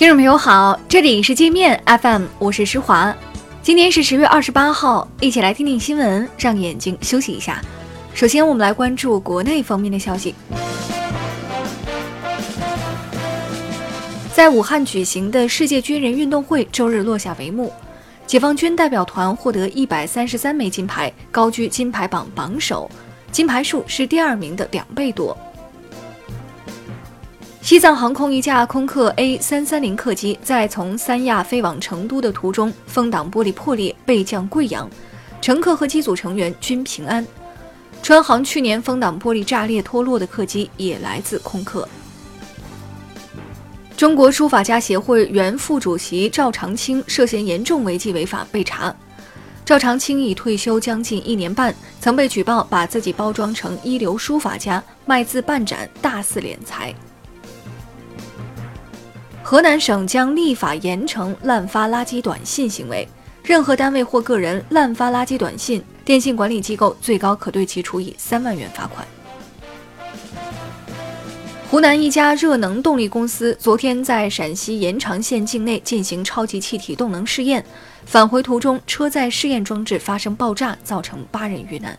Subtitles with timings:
[0.00, 3.14] 听众朋友好，这里是界面 FM，我是施华。
[3.60, 7.60] 今天是十月二十八号，一起来听听新闻，让眼睛休息一下。
[8.14, 10.34] 首先，我们来关注国内方面的消息。
[14.32, 17.70] 在武汉举行的世界军人运动会周日落下帷幕，
[18.26, 22.90] 解放军代表团获得一百三十三枚金牌，高居金牌榜榜首，
[23.30, 25.36] 金牌数是第二名的两倍多。
[27.62, 34.88] 西藏航空一架空客 A 三三零客机在从三亚飞往成都的途中，风挡玻璃破裂，备降贵阳，
[35.42, 37.24] 乘客和机组成员均平安。
[38.02, 41.86] 川航去年风挡玻璃炸裂脱落的客机也来自空客。
[43.94, 48.92] 中国书法家协会原副主席赵长青涉嫌严重违纪违法被查。
[49.66, 56.92] 赵长青已退休将近一年半，曾被举报把自己包装成一流书法家，卖字办展，大肆敛财。
[59.50, 63.04] 河南省将立法严惩滥发垃圾短信行为，
[63.42, 69.04] 任何单位或个人滥发垃圾短信，电信管理机构最高可对其处以三万元罚款。
[71.68, 77.64] 湖南一家热能动力公司昨天在陕西延长县境内进行超级气体动能试验，
[78.06, 81.98] 返回途中车载试验装置发生爆炸，造成八人遇难。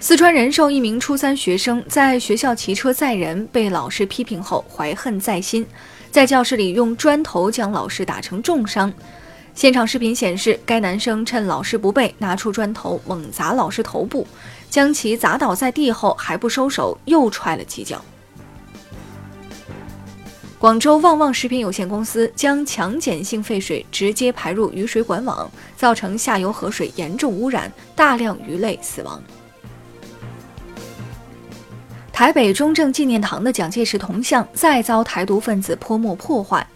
[0.00, 5.66] 四川仁寿一名初三学生在学校骑车载人，被老师批评后怀恨在心，
[6.12, 8.92] 在教室里用砖头将老师打成重伤。
[9.54, 14.24] 现场视频显示，该男生趁老师不备，拿出砖头猛砸老师头部，
[14.70, 18.00] 将其砸倒在地后还不收手，又踹了几脚。
[20.60, 29.20] 广州旺旺食品有限公司将强碱性废水直接排入雨水管网，造成下游河水严重污染，大量鱼类死亡。
[32.18, 36.66] 台北中正纪念堂的蒋介石铜像再遭台独分子泼墨破坏。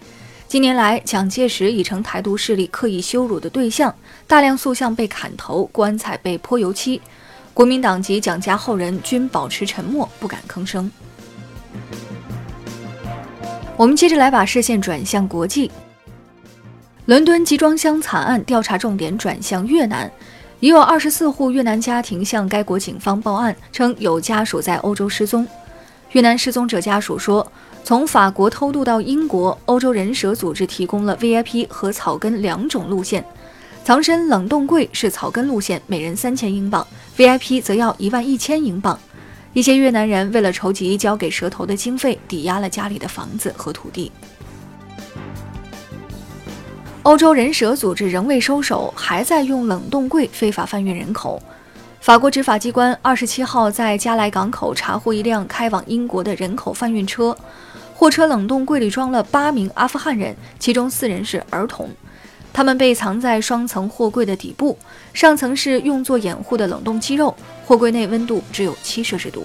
[0.47, 3.93] 近年来，蒋介石已成台独势力刻意羞辱的对象，
[4.29, 7.03] 大量塑像被砍头，棺材被泼油漆。
[7.53, 10.89] 国民党及蒋家后人均保持沉默，不敢吭声。
[13.77, 15.69] 我们接着来把视线转向国际，
[17.07, 20.09] 伦敦集装箱惨案调查重点转向越南。
[20.63, 25.45] 已有二十四户越南家庭向该国警方报案，称有家属在欧洲失踪。
[26.13, 27.45] 越南失踪者家属说，
[27.83, 33.25] 从法国偷渡到英国，欧洲人蛇组织提供了 VIP 和草根两种路线。
[33.83, 36.87] 藏身冷冻柜是草根路线，每人三千英镑
[37.17, 38.97] ；VIP 则要一万一千英镑。
[39.55, 44.13] 一些越南人为了筹集交给蛇头的经费，抵押了家里的房子和土地。
[47.03, 51.43] 欧洲人蛇组织仍未收手，还在用冷冻柜非法贩运人口。
[52.01, 57.37] 法国执法机关二十七号在加莱港口查获一辆开往英国的人口贩运车，
[57.93, 61.91] 货车冷冻柜里装了八名阿富汗人，其中四人是儿童，
[62.53, 64.79] 他们被藏在双层货柜的底部，
[65.13, 67.35] 上层是用作掩护的冷冻鸡肉，
[67.67, 69.45] 货柜内温度只有七摄氏度。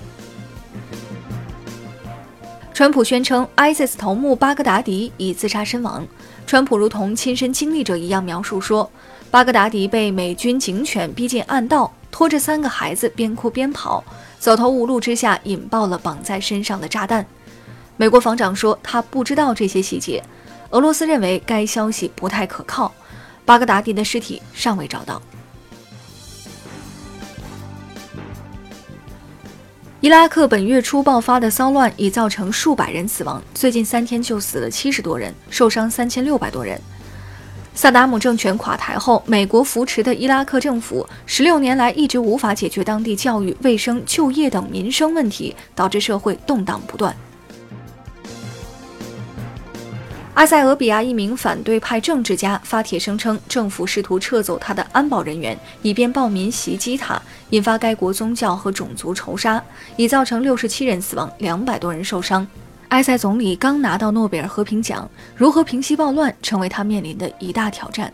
[2.78, 6.06] 川普宣称，ISIS 头目巴格达迪已自杀身亡。
[6.46, 8.88] 川普如同亲身经历者一样描述说，
[9.32, 14.04] 巴格达迪被美军警犬逼进暗道，拖着三个孩子边哭边跑，
[14.38, 17.26] 走投无路之下引爆了绑在身上的炸弹。
[17.96, 20.24] 美国防长说他不知道这些细节。
[20.70, 22.94] 俄罗斯认为该消息不太可靠。
[23.44, 25.20] 巴格达迪的尸体尚未找到。
[30.00, 36.80] 伊拉克本月初爆发的骚乱已造成数百人死亡，最近三天就死了七十多人，受伤三千六百多人。
[37.74, 47.16] 萨达姆政权垮台后，美国扶持的伊拉克政府十六年来一直无法解决当地教育、卫生、就业等民生问题，导致社会动荡不断。
[50.38, 59.60] 阿塞俄比亚一名反对派政治家发帖声称，政府试图撤走他的安保人员，以便暴民袭击他，引发该国宗教和种族仇杀，
[59.96, 62.48] 已造成六十七人死亡，两百多人受伤。
[62.90, 68.14] 埃塞总理刚拿到诺贝尔和平奖，如何平息暴乱成为他面临的一大挑战。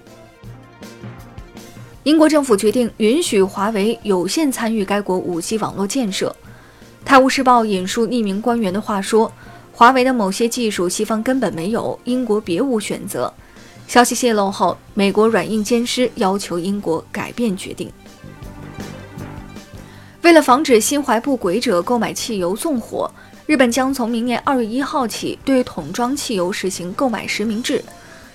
[2.03, 6.33] 英国政府决定允许华为有限参与该国 5G 网络建设。
[7.05, 9.29] 《泰晤士报》引述匿名官员的话说。
[9.75, 13.33] 华为的某些技术，西方根本没有，英国别无选择。
[13.87, 17.91] 消息泄露后，美国软硬兼施，要求英国改变决定。
[20.21, 23.11] 为了防止心怀不轨者购买汽油纵火，
[23.47, 27.83] 日本将从明年二月一号起对桶装汽油实行购买实名制。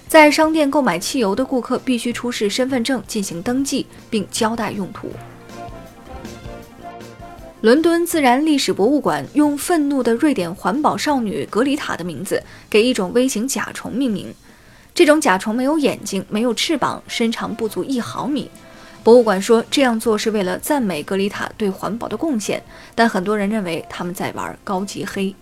[0.08, 5.10] 在商店购买汽油的顾客必须出示身份证进行登记，并交代用途。
[7.60, 12.40] 伦敦自然历史博物馆用愤怒的瑞典环保少女格里塔的名字
[12.70, 14.32] 给一种微型甲虫命名。
[14.94, 18.48] 这种甲虫没有眼睛，没有翅膀，身长不足一毫米。
[19.02, 22.62] 博物馆说这样做是为了赞美格里塔对环保的贡献，
[22.94, 25.34] 但很多人认为他们在玩高级黑。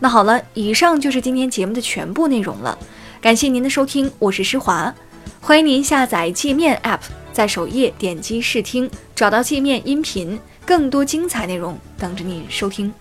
[0.00, 2.78] 那好了，以上就是今天节目的全部内容了，
[3.20, 4.94] 感谢您的收听，我是施华，
[5.40, 7.00] 欢迎您下载界面 App。
[7.38, 10.36] 在首页点击试听，找到界面音频，
[10.66, 12.92] 更多精彩内容等着你收听。